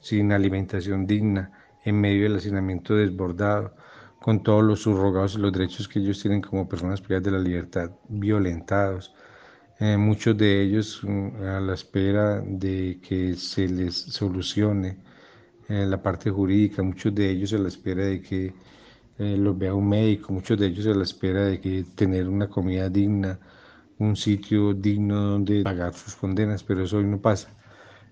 sin 0.00 0.32
alimentación 0.32 1.06
digna, 1.06 1.52
en 1.84 2.00
medio 2.00 2.24
del 2.24 2.36
hacinamiento 2.36 2.94
desbordado, 2.94 3.74
con 4.20 4.42
todos 4.42 4.62
los 4.62 4.82
subrogados 4.82 5.34
y 5.34 5.38
los 5.38 5.52
derechos 5.52 5.88
que 5.88 5.98
ellos 6.00 6.20
tienen 6.20 6.42
como 6.42 6.68
personas 6.68 7.00
privadas 7.00 7.24
de 7.24 7.30
la 7.32 7.38
libertad, 7.38 7.90
violentados. 8.08 9.14
Eh, 9.78 9.96
muchos 9.96 10.36
de 10.36 10.62
ellos 10.62 11.00
mm, 11.02 11.42
a 11.42 11.60
la 11.60 11.74
espera 11.74 12.40
de 12.40 13.00
que 13.02 13.34
se 13.34 13.66
les 13.66 13.94
solucione 13.94 14.98
en 15.68 15.90
la 15.90 16.02
parte 16.02 16.30
jurídica, 16.30 16.82
muchos 16.82 17.14
de 17.14 17.30
ellos 17.30 17.52
a 17.54 17.58
la 17.58 17.68
espera 17.68 18.04
de 18.04 18.20
que 18.20 18.52
eh, 19.18 19.36
los 19.38 19.56
vea 19.58 19.74
un 19.74 19.88
médico, 19.88 20.32
muchos 20.32 20.58
de 20.58 20.66
ellos 20.66 20.86
a 20.86 20.94
la 20.94 21.04
espera 21.04 21.44
de 21.46 21.60
que 21.60 21.84
tener 21.94 22.28
una 22.28 22.48
comida 22.48 22.88
digna, 22.90 23.38
un 24.00 24.16
sitio 24.16 24.74
digno 24.74 25.20
donde 25.20 25.62
pagar 25.62 25.94
sus 25.94 26.16
condenas, 26.16 26.64
pero 26.64 26.82
eso 26.82 26.98
hoy 26.98 27.04
no 27.04 27.18
pasa. 27.18 27.48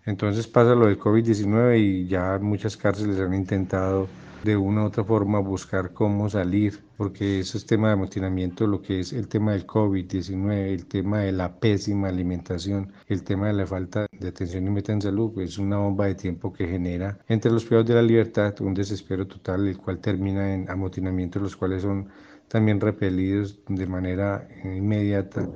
Entonces 0.05 0.47
pasa 0.47 0.75
lo 0.75 0.87
del 0.87 0.99
COVID-19 0.99 1.79
y 1.79 2.07
ya 2.07 2.39
muchas 2.41 2.77
cárceles 2.77 3.19
han 3.19 3.35
intentado 3.35 4.07
de 4.45 4.57
una 4.57 4.85
u 4.85 4.87
otra 4.87 5.03
forma 5.03 5.41
buscar 5.41 5.93
cómo 5.93 6.31
salir, 6.31 6.79
porque 6.97 7.41
ese 7.41 7.59
es 7.59 7.67
tema 7.67 7.89
de 7.89 7.95
amotinamiento, 7.95 8.67
lo 8.67 8.81
que 8.81 9.01
es 9.01 9.13
el 9.13 9.29
tema 9.29 9.53
del 9.53 9.67
COVID-19, 9.67 10.53
el 10.53 10.87
tema 10.87 11.21
de 11.21 11.33
la 11.33 11.59
pésima 11.59 12.09
alimentación, 12.09 12.93
el 13.09 13.25
tema 13.25 13.49
de 13.49 13.55
la 13.55 13.67
falta 13.67 14.07
de 14.13 14.29
atención 14.29 14.67
y 14.67 14.71
meta 14.71 14.93
en 14.93 15.03
salud, 15.03 15.41
es 15.41 15.59
una 15.59 15.79
bomba 15.79 16.07
de 16.07 16.15
tiempo 16.15 16.53
que 16.53 16.69
genera 16.69 17.19
entre 17.29 17.51
los 17.51 17.65
privados 17.65 17.89
de 17.89 17.95
la 17.95 18.03
libertad 18.03 18.55
un 18.61 18.75
desespero 18.75 19.27
total, 19.27 19.67
el 19.67 19.79
cual 19.79 19.99
termina 19.99 20.55
en 20.55 20.71
amotinamientos, 20.71 21.43
los 21.43 21.57
cuales 21.57 21.83
son 21.83 22.09
también 22.47 22.81
repelidos 22.81 23.59
de 23.69 23.87
manera 23.87 24.49
inmediata 24.65 25.49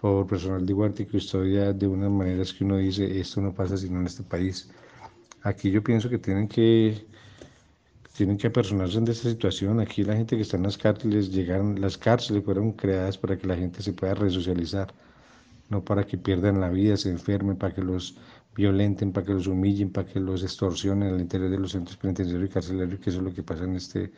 por 0.00 0.26
personal 0.26 0.64
de 0.64 0.72
guardia 0.72 1.04
y 1.04 1.06
custodia 1.06 1.72
de 1.72 1.86
unas 1.86 2.10
maneras 2.10 2.52
que 2.52 2.64
uno 2.64 2.76
dice, 2.76 3.18
esto 3.20 3.40
no 3.40 3.52
pasa 3.52 3.76
sino 3.76 4.00
en 4.00 4.06
este 4.06 4.22
país. 4.22 4.70
Aquí 5.42 5.70
yo 5.70 5.82
pienso 5.82 6.08
que 6.08 6.18
tienen 6.18 6.48
que 6.48 7.06
tienen 8.16 8.36
que 8.36 8.48
apersonarse 8.48 8.98
en 8.98 9.06
esta 9.06 9.28
situación. 9.28 9.78
Aquí 9.78 10.02
la 10.02 10.16
gente 10.16 10.34
que 10.34 10.42
está 10.42 10.56
en 10.56 10.64
las 10.64 10.76
cárceles, 10.76 11.30
llegaron, 11.30 11.80
las 11.80 11.96
cárceles 11.96 12.44
fueron 12.44 12.72
creadas 12.72 13.16
para 13.16 13.38
que 13.38 13.46
la 13.46 13.56
gente 13.56 13.80
se 13.80 13.92
pueda 13.92 14.14
resocializar, 14.14 14.92
no 15.70 15.84
para 15.84 16.04
que 16.04 16.18
pierdan 16.18 16.60
la 16.60 16.68
vida, 16.68 16.96
se 16.96 17.10
enfermen, 17.10 17.56
para 17.56 17.72
que 17.74 17.82
los 17.82 18.16
violenten, 18.56 19.12
para 19.12 19.24
que 19.24 19.34
los 19.34 19.46
humillen, 19.46 19.92
para 19.92 20.08
que 20.08 20.18
los 20.18 20.42
extorsionen 20.42 21.14
al 21.14 21.20
interior 21.20 21.48
de 21.48 21.58
los 21.58 21.70
centros 21.72 21.96
penitenciarios 21.96 22.50
y 22.50 22.52
carcelarios, 22.52 23.00
que 23.00 23.10
eso 23.10 23.20
es 23.20 23.24
lo 23.24 23.32
que 23.32 23.44
pasa 23.44 23.62
en 23.64 23.76
este 23.76 24.10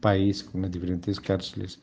país 0.00 0.42
con 0.42 0.62
las 0.62 0.70
diferentes 0.70 1.20
cárceles. 1.20 1.80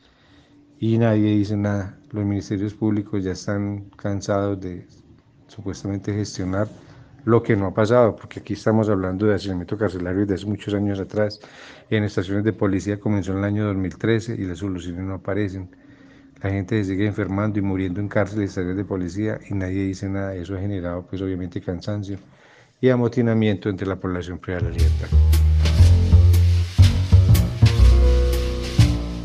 Y 0.82 0.98
nadie 0.98 1.36
dice 1.36 1.56
nada. 1.56 1.96
Los 2.10 2.24
ministerios 2.24 2.74
públicos 2.74 3.22
ya 3.22 3.30
están 3.30 3.84
cansados 3.94 4.60
de 4.60 4.84
supuestamente 5.46 6.12
gestionar 6.12 6.66
lo 7.24 7.40
que 7.40 7.54
no 7.54 7.66
ha 7.66 7.72
pasado, 7.72 8.16
porque 8.16 8.40
aquí 8.40 8.54
estamos 8.54 8.88
hablando 8.88 9.26
de 9.26 9.36
hacinamiento 9.36 9.78
carcelario 9.78 10.22
desde 10.22 10.34
hace 10.34 10.46
muchos 10.46 10.74
años 10.74 10.98
atrás. 10.98 11.38
En 11.88 12.02
estaciones 12.02 12.42
de 12.42 12.52
policía 12.52 12.98
comenzó 12.98 13.30
en 13.30 13.38
el 13.38 13.44
año 13.44 13.64
2013 13.66 14.34
y 14.34 14.44
las 14.44 14.58
soluciones 14.58 15.04
no 15.04 15.14
aparecen. 15.14 15.70
La 16.42 16.50
gente 16.50 16.82
se 16.82 16.90
sigue 16.90 17.06
enfermando 17.06 17.60
y 17.60 17.62
muriendo 17.62 18.00
en 18.00 18.08
cárceles 18.08 18.50
estaciones 18.50 18.76
de 18.76 18.84
policía 18.84 19.38
y 19.48 19.54
nadie 19.54 19.84
dice 19.84 20.08
nada. 20.08 20.34
Eso 20.34 20.56
ha 20.56 20.60
generado, 20.60 21.06
pues, 21.08 21.22
obviamente, 21.22 21.60
cansancio 21.60 22.18
y 22.80 22.88
amotinamiento 22.88 23.68
entre 23.68 23.86
la 23.86 23.94
población 23.94 24.40
privada 24.40 24.66
de 24.66 24.70
la 24.72 24.76
libertad. 24.78 25.41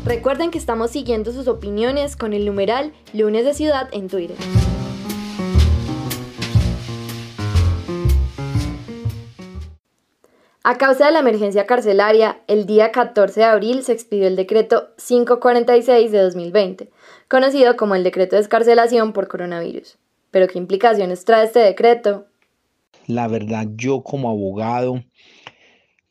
Recuerden 0.08 0.50
que 0.50 0.56
estamos 0.56 0.92
siguiendo 0.92 1.32
sus 1.32 1.48
opiniones 1.48 2.16
con 2.16 2.32
el 2.32 2.46
numeral 2.46 2.94
Lunes 3.12 3.44
de 3.44 3.52
Ciudad 3.52 3.90
en 3.92 4.08
Twitter. 4.08 4.38
A 10.64 10.78
causa 10.78 11.04
de 11.04 11.12
la 11.12 11.18
emergencia 11.18 11.66
carcelaria, 11.66 12.40
el 12.46 12.64
día 12.64 12.90
14 12.90 13.40
de 13.40 13.44
abril 13.44 13.82
se 13.82 13.92
expidió 13.92 14.26
el 14.26 14.36
decreto 14.36 14.94
546 14.96 16.10
de 16.10 16.22
2020, 16.22 16.88
conocido 17.28 17.76
como 17.76 17.94
el 17.94 18.02
decreto 18.02 18.36
de 18.36 18.40
escarcelación 18.40 19.12
por 19.12 19.28
coronavirus. 19.28 19.98
Pero 20.30 20.48
¿qué 20.48 20.56
implicaciones 20.56 21.26
trae 21.26 21.44
este 21.44 21.58
decreto? 21.58 22.24
La 23.06 23.28
verdad, 23.28 23.66
yo 23.76 24.00
como 24.00 24.30
abogado, 24.30 25.04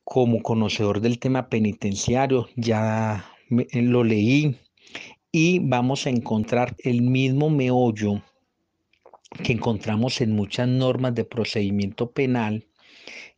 como 0.03 0.43
conocedor 0.43 1.01
del 1.01 1.17
tema 1.17 1.49
penitenciario, 1.49 2.47
ya 2.55 3.25
lo 3.49 4.03
leí 4.03 4.57
y 5.31 5.59
vamos 5.59 6.05
a 6.05 6.09
encontrar 6.09 6.75
el 6.79 7.01
mismo 7.01 7.49
meollo 7.49 8.23
que 9.43 9.53
encontramos 9.53 10.21
en 10.21 10.31
muchas 10.31 10.67
normas 10.67 11.13
de 11.15 11.25
procedimiento 11.25 12.11
penal 12.11 12.65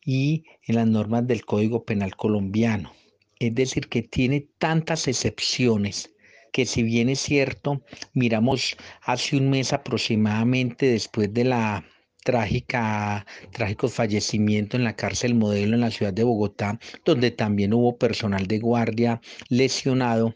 y 0.06 0.46
en 0.66 0.76
las 0.76 0.88
normas 0.88 1.28
del 1.28 1.46
Código 1.46 1.84
Penal 1.84 2.16
colombiano. 2.16 2.94
Es 3.40 3.56
decir, 3.56 3.88
que 3.88 4.04
tiene 4.04 4.48
tantas 4.58 5.08
excepciones 5.08 6.14
que 6.52 6.66
si 6.66 6.84
bien 6.84 7.10
es 7.10 7.20
cierto, 7.20 7.84
miramos 8.14 8.76
hace 9.02 9.38
un 9.38 9.50
mes 9.50 9.74
aproximadamente 9.74 10.88
después 10.88 11.34
de 11.34 11.44
la 11.44 11.86
trágica, 12.30 13.26
trágico 13.52 13.90
fallecimiento 13.90 14.78
en 14.78 14.84
la 14.84 14.96
cárcel 14.96 15.34
modelo 15.34 15.74
en 15.74 15.82
la 15.82 15.90
ciudad 15.90 16.14
de 16.14 16.24
Bogotá, 16.24 16.80
donde 17.04 17.32
también 17.32 17.74
hubo 17.74 17.98
personal 17.98 18.46
de 18.46 18.60
guardia 18.60 19.20
lesionado. 19.50 20.36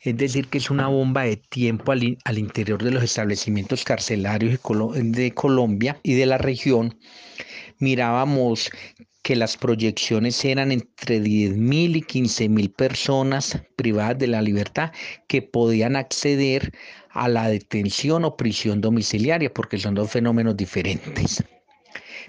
Es 0.00 0.16
decir, 0.16 0.46
que 0.46 0.58
es 0.58 0.70
una 0.70 0.86
bomba 0.86 1.24
de 1.24 1.36
tiempo 1.36 1.90
al 1.90 2.38
interior 2.38 2.84
de 2.84 2.92
los 2.92 3.02
establecimientos 3.02 3.82
carcelarios 3.82 4.60
de 4.94 5.34
Colombia 5.34 5.98
y 6.04 6.14
de 6.14 6.26
la 6.26 6.38
región 6.38 6.96
mirábamos 7.80 8.70
que 9.28 9.36
las 9.36 9.58
proyecciones 9.58 10.42
eran 10.42 10.72
entre 10.72 11.20
10.000 11.20 11.96
y 11.96 12.02
15.000 12.02 12.74
personas 12.74 13.60
privadas 13.76 14.18
de 14.18 14.26
la 14.26 14.40
libertad 14.40 14.90
que 15.26 15.42
podían 15.42 15.96
acceder 15.96 16.72
a 17.10 17.28
la 17.28 17.46
detención 17.46 18.24
o 18.24 18.38
prisión 18.38 18.80
domiciliaria, 18.80 19.52
porque 19.52 19.76
son 19.76 19.94
dos 19.94 20.10
fenómenos 20.10 20.56
diferentes. 20.56 21.44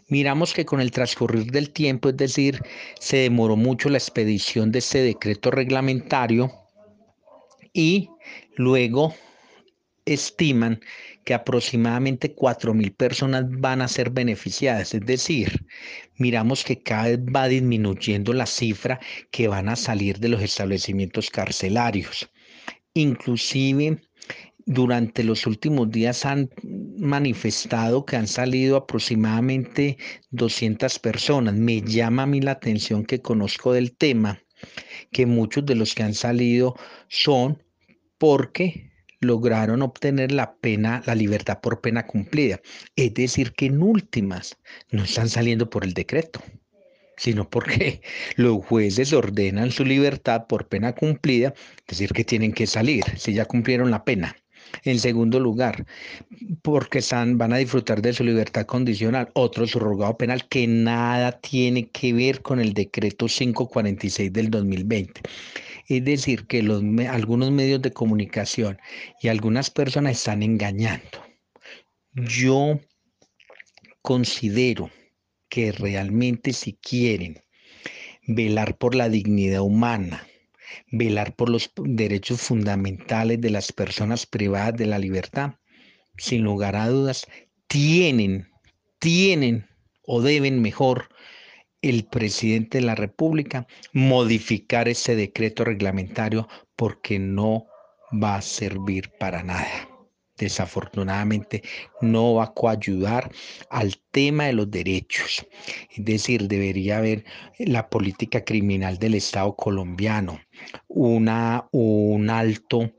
Miramos 0.10 0.54
que 0.54 0.66
con 0.66 0.82
el 0.82 0.92
transcurrir 0.92 1.54
del 1.54 1.70
tiempo, 1.70 2.10
es 2.10 2.18
decir, 2.18 2.62
se 3.00 3.16
demoró 3.16 3.56
mucho 3.56 3.88
la 3.88 3.98
expedición 3.98 4.74
de 4.74 4.80
este 4.80 5.02
decreto 5.02 5.52
reglamentario 5.52 6.52
y 7.72 8.10
luego 8.58 9.16
estiman 10.04 10.82
que 11.24 11.34
aproximadamente 11.34 12.36
4.000 12.36 12.96
personas 12.96 13.46
van 13.48 13.82
a 13.82 13.88
ser 13.88 14.10
beneficiadas. 14.10 14.94
Es 14.94 15.06
decir, 15.06 15.66
miramos 16.18 16.64
que 16.64 16.82
cada 16.82 17.10
vez 17.10 17.20
va 17.20 17.48
disminuyendo 17.48 18.34
la 18.34 18.46
cifra 18.46 19.00
que 19.32 19.48
van 19.48 19.70
a 19.70 19.76
salir 19.76 20.20
de 20.20 20.30
los 20.30 20.42
establecimientos 20.42 21.30
carcelarios. 21.30 22.30
Inclusive 22.94 24.02
durante 24.66 25.24
los 25.24 25.48
últimos 25.48 25.90
días 25.90 26.26
han 26.26 26.52
manifestado 26.64 28.06
que 28.06 28.18
han 28.18 28.28
salido 28.28 28.78
aproximadamente 28.78 29.98
200 30.30 31.00
personas. 31.00 31.56
Me 31.56 31.82
llama 31.82 32.24
a 32.24 32.28
mí 32.28 32.40
la 32.40 32.52
atención 32.52 33.04
que 33.04 33.20
conozco 33.20 33.74
del 33.74 33.96
tema, 33.96 34.44
que 35.12 35.26
muchos 35.26 35.66
de 35.66 35.76
los 35.76 35.96
que 35.96 36.04
han 36.04 36.14
salido 36.14 36.76
son 37.08 37.64
porque 38.20 38.89
lograron 39.22 39.82
obtener 39.82 40.32
la 40.32 40.56
pena, 40.56 41.04
la 41.06 41.16
libertad 41.16 41.60
por 41.62 41.82
pena 41.82 42.06
cumplida. 42.06 42.62
Es 42.96 43.14
decir, 43.14 43.54
que 43.54 43.68
en 43.68 43.82
últimas 43.82 44.58
no 44.92 45.04
están 45.04 45.30
saliendo 45.30 45.70
por 45.70 45.84
el 45.84 45.94
decreto, 45.94 46.42
sino 47.18 47.50
porque 47.50 48.02
los 48.36 48.64
jueces 48.66 49.14
ordenan 49.14 49.72
su 49.72 49.86
libertad 49.86 50.48
por 50.48 50.68
pena 50.68 50.94
cumplida, 50.94 51.54
es 51.80 51.88
decir, 51.88 52.12
que 52.14 52.24
tienen 52.24 52.54
que 52.54 52.68
salir 52.68 53.04
si 53.18 53.34
ya 53.34 53.46
cumplieron 53.46 53.92
la 53.92 54.04
pena. 54.04 54.36
En 54.84 55.00
segundo 55.00 55.40
lugar, 55.40 55.86
porque 56.62 57.02
van 57.34 57.54
a 57.54 57.58
disfrutar 57.58 58.04
de 58.04 58.14
su 58.14 58.24
libertad 58.24 58.68
condicional. 58.68 59.30
Otro 59.34 59.66
surrogado 59.66 60.16
penal 60.18 60.48
que 60.48 60.68
nada 60.68 61.32
tiene 61.32 61.90
que 61.90 62.14
ver 62.14 62.44
con 62.44 62.60
el 62.60 62.74
decreto 62.74 63.26
546 63.26 64.32
del 64.32 64.52
2020. 64.52 65.22
Es 65.90 66.06
decir, 66.06 66.46
que 66.46 66.60
algunos 67.10 67.50
medios 67.52 67.82
de 67.82 67.92
comunicación 67.92 68.78
y 69.22 69.28
algunas 69.28 69.72
personas 69.72 70.18
están 70.20 70.44
engañando. 70.44 71.26
Yo 72.14 72.80
considero 74.04 74.92
que 75.50 75.72
realmente 75.72 76.54
si 76.54 76.74
quieren 76.74 77.42
velar 78.28 78.78
por 78.78 78.94
la 78.94 79.10
dignidad 79.10 79.62
humana, 79.62 80.28
velar 80.92 81.36
por 81.36 81.50
los 81.50 81.72
derechos 81.76 82.40
fundamentales 82.40 83.42
de 83.42 83.50
las 83.50 83.72
personas 83.72 84.28
privadas 84.28 84.76
de 84.76 84.86
la 84.86 85.00
libertad, 85.00 85.56
sin 86.18 86.44
lugar 86.44 86.76
a 86.76 86.88
dudas, 86.88 87.26
tienen, 87.68 88.48
tienen 89.00 89.68
o 90.04 90.22
deben 90.22 90.62
mejor 90.62 91.09
el 91.82 92.06
presidente 92.06 92.80
de 92.80 92.86
la 92.86 92.96
República 92.96 93.68
modificar 93.94 94.88
ese 94.88 95.16
decreto 95.16 95.64
reglamentario 95.64 96.48
porque 96.76 97.20
no 97.20 97.68
va 98.12 98.36
a 98.36 98.42
servir 98.42 99.12
para 99.20 99.44
nada 99.44 99.90
desafortunadamente 100.40 101.62
no 102.02 102.36
va 102.36 102.46
a 102.46 102.54
coayudar 102.54 103.32
al 103.70 103.98
tema 104.12 104.46
de 104.46 104.54
los 104.54 104.72
derechos. 104.72 105.46
Es 105.96 106.06
decir, 106.06 106.48
debería 106.48 106.98
haber 106.98 107.26
la 107.60 107.90
política 107.90 108.44
criminal 108.44 108.98
del 108.98 109.16
Estado 109.16 109.56
colombiano, 109.56 110.40
una, 110.88 111.68
un 111.72 112.30
alto 112.30 112.94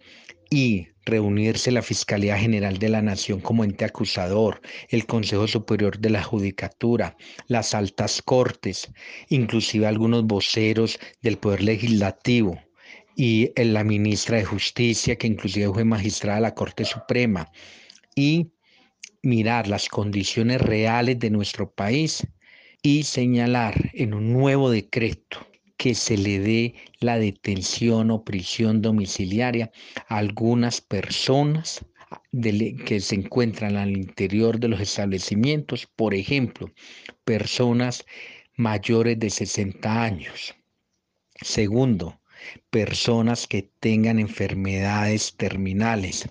y 0.51 0.89
reunirse 1.05 1.71
la 1.71 1.81
Fiscalía 1.81 2.37
General 2.37 2.79
de 2.79 2.89
la 2.89 3.01
Nación 3.01 3.41
como 3.41 3.65
ente 3.65 3.85
acusador, 3.85 4.61
el 4.89 5.07
Consejo 5.07 5.47
Superior 5.47 5.99
de 5.99 6.11
la 6.11 6.23
Judicatura, 6.23 7.17
las 7.47 7.75
altas 7.75 8.21
cortes, 8.21 8.93
inclusive 9.29 9.87
algunos 9.87 10.25
voceros 10.25 10.99
del 11.23 11.39
Poder 11.39 11.63
Legislativo 11.63 12.61
y 13.17 13.53
la 13.57 13.85
ministra 13.85 14.39
de 14.39 14.45
Justicia, 14.45 15.17
que 15.17 15.29
inclusive 15.29 15.73
fue 15.73 15.85
magistrada 15.85 16.37
de 16.37 16.43
la 16.43 16.55
Corte 16.55 16.85
Suprema, 16.85 17.51
y 18.15 18.51
mirar 19.23 19.69
las 19.69 19.89
condiciones 19.89 20.61
reales 20.61 21.19
de 21.19 21.31
nuestro 21.31 21.71
país 21.71 22.27
y 22.83 23.03
señalar 23.05 23.91
en 23.93 24.15
un 24.15 24.33
nuevo 24.33 24.71
decreto 24.71 25.50
que 25.81 25.95
se 25.95 26.19
le 26.19 26.39
dé 26.41 26.75
la 27.01 27.19
detención 27.19 28.11
o 28.11 28.23
prisión 28.23 28.83
domiciliaria 28.83 29.73
a 30.09 30.19
algunas 30.19 30.83
personas 30.83 31.83
que 32.85 33.01
se 33.01 33.15
encuentran 33.15 33.77
al 33.77 33.97
interior 33.97 34.61
de 34.61 34.69
los 34.69 34.81
establecimientos, 34.83 35.87
por 35.87 36.13
ejemplo, 36.13 36.71
personas 37.25 38.05
mayores 38.57 39.19
de 39.19 39.31
60 39.31 40.03
años. 40.03 40.55
Segundo, 41.41 42.21
personas 42.69 43.47
que 43.47 43.71
tengan 43.81 44.19
enfermedades 44.19 45.35
terminales. 45.39 46.29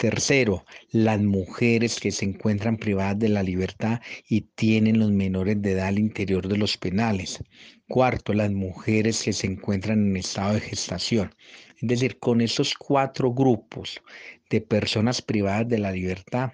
Tercero, 0.00 0.64
las 0.92 1.20
mujeres 1.20 2.00
que 2.00 2.10
se 2.10 2.24
encuentran 2.24 2.78
privadas 2.78 3.18
de 3.18 3.28
la 3.28 3.42
libertad 3.42 4.00
y 4.26 4.40
tienen 4.54 4.98
los 4.98 5.10
menores 5.10 5.60
de 5.60 5.72
edad 5.72 5.88
al 5.88 5.98
interior 5.98 6.48
de 6.48 6.56
los 6.56 6.78
penales. 6.78 7.44
Cuarto, 7.86 8.32
las 8.32 8.50
mujeres 8.50 9.22
que 9.22 9.34
se 9.34 9.46
encuentran 9.46 9.98
en 10.06 10.16
estado 10.16 10.54
de 10.54 10.60
gestación. 10.60 11.34
Es 11.82 11.86
decir, 11.86 12.18
con 12.18 12.40
esos 12.40 12.72
cuatro 12.72 13.34
grupos 13.34 14.00
de 14.48 14.62
personas 14.62 15.20
privadas 15.20 15.68
de 15.68 15.76
la 15.76 15.92
libertad 15.92 16.52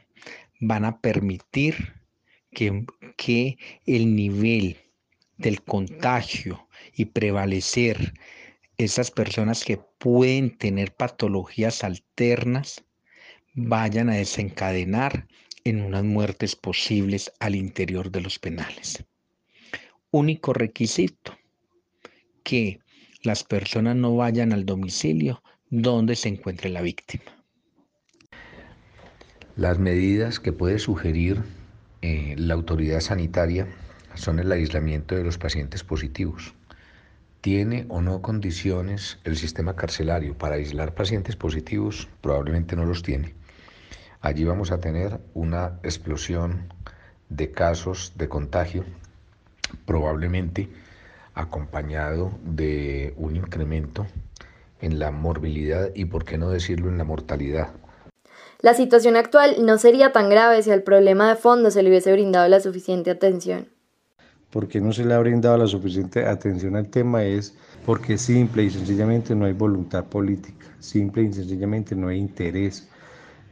van 0.59 0.85
a 0.85 1.01
permitir 1.01 1.95
que, 2.51 2.85
que 3.17 3.59
el 3.87 4.17
nivel 4.17 4.77
del 5.37 5.63
contagio 5.63 6.67
y 6.97 7.05
prevalecer 7.05 8.13
esas 8.77 9.13
personas 9.13 9.65
que 9.65 9.79
pueden 9.99 10.59
tener 10.59 10.97
patologías 10.97 11.85
alternas 11.85 12.83
vayan 13.57 14.11
a 14.11 14.15
desencadenar 14.15 15.27
en 15.65 15.81
unas 15.81 16.05
muertes 16.05 16.55
posibles 16.55 17.33
al 17.41 17.57
interior 17.57 18.11
de 18.13 18.21
los 18.21 18.39
penales. 18.39 19.05
Único 20.13 20.53
requisito, 20.53 21.37
que 22.45 22.79
las 23.23 23.43
personas 23.43 23.97
no 23.97 24.15
vayan 24.15 24.53
al 24.53 24.65
domicilio 24.65 25.43
donde 25.69 26.15
se 26.15 26.29
encuentre 26.29 26.71
la 26.71 26.83
víctima. 26.83 27.25
Las 29.57 29.79
medidas 29.79 30.39
que 30.39 30.53
puede 30.53 30.79
sugerir 30.79 31.43
eh, 32.03 32.37
la 32.39 32.55
autoridad 32.55 33.01
sanitaria 33.01 33.67
son 34.15 34.39
el 34.39 34.53
aislamiento 34.53 35.17
de 35.17 35.25
los 35.25 35.39
pacientes 35.39 35.83
positivos 35.83 36.55
¿Tiene 37.47 37.87
o 37.91 38.03
no 38.03 38.23
condiciones 38.23 39.21
el 39.23 39.37
sistema 39.37 39.77
carcelario 39.77 40.37
para 40.37 40.57
aislar 40.57 40.97
pacientes 40.97 41.37
positivos? 41.37 42.09
Probablemente 42.21 42.75
no 42.75 42.85
los 42.85 43.05
tiene. 43.05 43.35
Allí 44.27 44.43
vamos 44.43 44.73
a 44.73 44.81
tener 44.81 45.21
una 45.35 45.79
explosión 45.85 46.73
de 47.29 47.53
casos 47.53 48.13
de 48.17 48.29
contagio, 48.29 48.83
probablemente 49.85 50.69
acompañado 51.33 52.33
de 52.43 53.15
un 53.19 53.37
incremento 53.37 54.05
en 54.81 54.99
la 54.99 55.13
morbilidad 55.13 55.91
y, 55.95 56.07
por 56.07 56.25
qué 56.25 56.39
no 56.39 56.51
decirlo, 56.51 56.89
en 56.89 56.99
la 56.99 57.05
mortalidad. 57.05 57.69
La 58.63 58.75
situación 58.75 59.15
actual 59.15 59.65
no 59.65 59.79
sería 59.79 60.11
tan 60.11 60.29
grave 60.29 60.61
si 60.65 60.73
al 60.73 60.83
problema 60.83 61.29
de 61.29 61.37
fondo 61.37 61.71
se 61.71 61.85
le 61.85 61.91
hubiese 61.91 62.11
brindado 62.11 62.49
la 62.49 62.59
suficiente 62.59 63.13
atención 63.13 63.69
porque 64.51 64.81
no 64.81 64.93
se 64.93 65.05
le 65.05 65.13
ha 65.13 65.19
brindado 65.19 65.59
la 65.59 65.67
suficiente 65.67 66.25
atención 66.25 66.77
al 66.77 66.89
tema 66.89 67.25
es 67.25 67.55
porque 67.85 68.17
simple 68.17 68.65
y 68.65 68.71
sencillamente 68.71 69.35
no 69.35 69.45
hay 69.45 69.53
voluntad 69.53 70.07
política, 70.07 70.67
simple 70.79 71.25
y 71.25 71.33
sencillamente 71.33 71.95
no 71.95 72.09
hay 72.09 72.19
interés, 72.19 72.89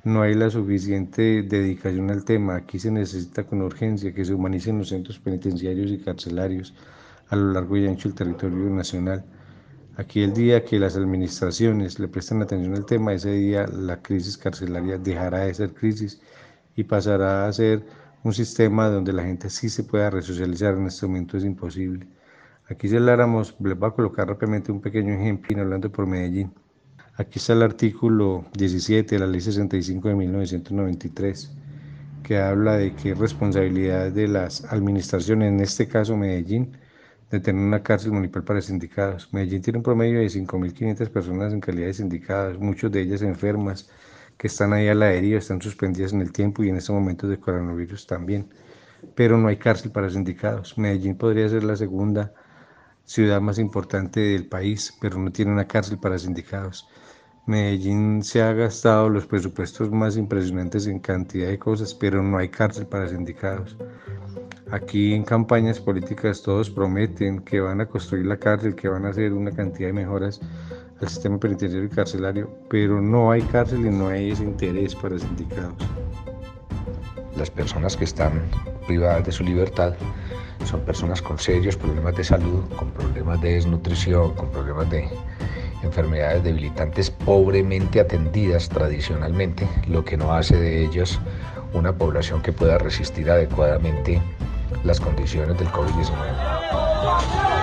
no 0.04 0.22
hay 0.22 0.34
la 0.34 0.50
suficiente 0.50 1.42
dedicación 1.42 2.10
al 2.10 2.24
tema. 2.24 2.56
Aquí 2.56 2.78
se 2.78 2.90
necesita 2.90 3.44
con 3.44 3.62
urgencia 3.62 4.12
que 4.12 4.24
se 4.24 4.34
humanicen 4.34 4.78
los 4.78 4.90
centros 4.90 5.18
penitenciarios 5.18 5.90
y 5.90 5.98
carcelarios 5.98 6.74
a 7.28 7.36
lo 7.36 7.52
largo 7.52 7.76
y 7.76 7.86
ancho 7.86 8.08
del 8.08 8.16
territorio 8.16 8.70
nacional. 8.70 9.24
Aquí 9.96 10.22
el 10.22 10.34
día 10.34 10.64
que 10.64 10.78
las 10.78 10.96
administraciones 10.96 11.98
le 11.98 12.08
prestan 12.08 12.42
atención 12.42 12.74
al 12.74 12.84
tema, 12.84 13.14
ese 13.14 13.32
día 13.32 13.66
la 13.66 14.02
crisis 14.02 14.36
carcelaria 14.36 14.98
dejará 14.98 15.40
de 15.40 15.54
ser 15.54 15.72
crisis 15.72 16.20
y 16.76 16.84
pasará 16.84 17.46
a 17.46 17.52
ser 17.52 17.84
un 18.24 18.34
sistema 18.34 18.88
donde 18.88 19.12
la 19.12 19.22
gente 19.22 19.48
sí 19.50 19.68
se 19.68 19.84
pueda 19.84 20.10
resocializar 20.10 20.74
en 20.74 20.86
este 20.86 21.06
momento 21.06 21.36
es 21.36 21.44
imposible. 21.44 22.06
Aquí 22.68 22.88
si 22.88 22.96
habláramos, 22.96 23.56
les 23.60 23.78
voy 23.78 23.88
a 23.88 23.92
colocar 23.92 24.28
rápidamente 24.28 24.72
un 24.72 24.80
pequeño 24.80 25.14
ejemplo 25.14 25.60
hablando 25.60 25.90
por 25.92 26.06
Medellín. 26.06 26.52
Aquí 27.16 27.38
está 27.38 27.52
el 27.52 27.62
artículo 27.62 28.44
17 28.54 29.14
de 29.14 29.18
la 29.20 29.28
ley 29.28 29.40
65 29.40 30.08
de 30.08 30.16
1993 30.16 31.52
que 32.24 32.38
habla 32.38 32.76
de 32.76 32.92
que 32.96 33.12
es 33.12 33.18
responsabilidad 33.18 34.10
de 34.10 34.26
las 34.26 34.64
administraciones, 34.64 35.52
en 35.52 35.60
este 35.60 35.86
caso 35.86 36.16
Medellín, 36.16 36.76
de 37.30 37.38
tener 37.38 37.62
una 37.62 37.84
cárcel 37.84 38.10
municipal 38.10 38.42
para 38.42 38.60
sindicados. 38.62 39.32
Medellín 39.32 39.62
tiene 39.62 39.76
un 39.78 39.84
promedio 39.84 40.18
de 40.18 40.26
5.500 40.26 41.08
personas 41.10 41.52
en 41.52 41.60
calidad 41.60 41.86
de 41.86 41.94
sindicados, 41.94 42.58
muchos 42.58 42.90
de 42.90 43.02
ellas 43.02 43.22
enfermas, 43.22 43.88
que 44.36 44.48
están 44.48 44.72
ahí 44.72 44.88
a 44.88 44.94
la 44.96 45.06
deriva, 45.06 45.38
están 45.38 45.62
suspendidas 45.62 46.12
en 46.12 46.20
el 46.20 46.32
tiempo 46.32 46.64
y 46.64 46.70
en 46.70 46.78
estos 46.78 46.96
momentos 46.96 47.30
de 47.30 47.38
coronavirus 47.38 48.08
también. 48.08 48.48
Pero 49.14 49.38
no 49.38 49.46
hay 49.46 49.56
cárcel 49.58 49.92
para 49.92 50.10
sindicados. 50.10 50.76
Medellín 50.78 51.16
podría 51.16 51.48
ser 51.48 51.62
la 51.62 51.76
segunda 51.76 52.32
ciudad 53.04 53.40
más 53.40 53.60
importante 53.60 54.18
del 54.18 54.48
país, 54.48 54.92
pero 55.00 55.16
no 55.18 55.30
tiene 55.30 55.52
una 55.52 55.68
cárcel 55.68 55.98
para 55.98 56.18
sindicados. 56.18 56.88
Medellín 57.46 58.22
se 58.22 58.40
ha 58.40 58.54
gastado 58.54 59.10
los 59.10 59.26
presupuestos 59.26 59.90
más 59.90 60.16
impresionantes 60.16 60.86
en 60.86 60.98
cantidad 60.98 61.48
de 61.48 61.58
cosas, 61.58 61.92
pero 61.92 62.22
no 62.22 62.38
hay 62.38 62.48
cárcel 62.48 62.86
para 62.86 63.06
sindicados. 63.06 63.76
Aquí 64.70 65.12
en 65.12 65.24
campañas 65.24 65.78
políticas 65.78 66.40
todos 66.40 66.70
prometen 66.70 67.40
que 67.40 67.60
van 67.60 67.82
a 67.82 67.86
construir 67.86 68.24
la 68.24 68.38
cárcel, 68.38 68.74
que 68.74 68.88
van 68.88 69.04
a 69.04 69.10
hacer 69.10 69.34
una 69.34 69.50
cantidad 69.50 69.88
de 69.88 69.92
mejoras 69.92 70.40
al 71.02 71.08
sistema 71.08 71.38
penitenciario 71.38 71.86
y 71.86 71.90
carcelario, 71.90 72.50
pero 72.70 73.02
no 73.02 73.30
hay 73.30 73.42
cárcel 73.42 73.84
y 73.84 73.90
no 73.90 74.08
hay 74.08 74.30
ese 74.30 74.44
interés 74.44 74.94
para 74.94 75.18
sindicados. 75.18 75.76
Las 77.36 77.50
personas 77.50 77.94
que 77.94 78.04
están 78.04 78.40
privadas 78.86 79.26
de 79.26 79.32
su 79.32 79.44
libertad 79.44 79.92
son 80.64 80.80
personas 80.80 81.20
con 81.20 81.38
serios 81.38 81.76
problemas 81.76 82.16
de 82.16 82.24
salud, 82.24 82.64
con 82.74 82.90
problemas 82.92 83.38
de 83.42 83.52
desnutrición, 83.52 84.34
con 84.34 84.50
problemas 84.50 84.88
de 84.88 85.10
enfermedades 85.84 86.42
debilitantes 86.42 87.10
pobremente 87.10 88.00
atendidas 88.00 88.68
tradicionalmente, 88.68 89.68
lo 89.86 90.04
que 90.04 90.16
no 90.16 90.32
hace 90.32 90.56
de 90.56 90.84
ellos 90.84 91.20
una 91.72 91.96
población 91.96 92.42
que 92.42 92.52
pueda 92.52 92.78
resistir 92.78 93.30
adecuadamente 93.30 94.20
las 94.84 95.00
condiciones 95.00 95.58
del 95.58 95.68
COVID-19. 95.68 97.53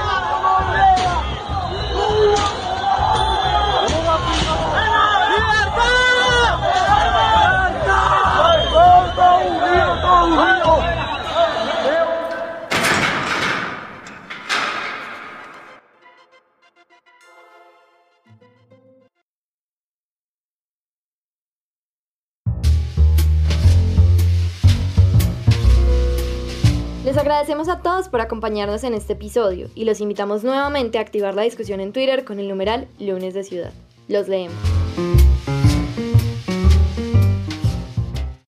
Agradecemos 27.42 27.70
a 27.70 27.82
todos 27.82 28.08
por 28.08 28.22
acompañarnos 28.22 28.84
en 28.84 28.94
este 28.94 29.14
episodio 29.14 29.68
y 29.74 29.86
los 29.86 30.00
invitamos 30.00 30.44
nuevamente 30.44 31.00
a 31.00 31.02
activar 31.02 31.34
la 31.34 31.42
discusión 31.42 31.80
en 31.80 31.92
Twitter 31.92 32.24
con 32.24 32.40
el 32.40 32.48
numeral 32.48 32.88
Lunes 33.00 33.34
de 33.34 33.44
Ciudad. 33.44 33.74
Los 34.08 34.28
leemos. 34.28 34.54